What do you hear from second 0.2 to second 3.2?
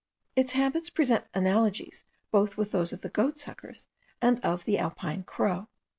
Its habits present analogies both with those of the